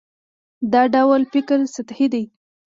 دا 0.71 0.81
ډول 0.93 1.21
فکر 1.33 1.57
سطحي 1.75 2.07
دی. 2.13 2.23